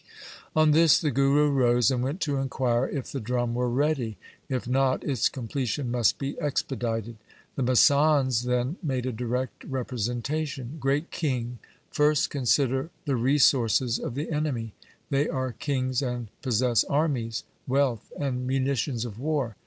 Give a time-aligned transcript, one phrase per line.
[0.55, 4.17] On this the Guru rose and went to inquire if the drum were ready.
[4.49, 7.17] If not, its completion must be expedited.
[7.55, 11.59] The masands then made a direct repre sentation:' Great King,
[11.91, 14.73] first consider the resources of the enemy.
[15.11, 19.55] They are kings and possess armies, wealth, and munitions of war.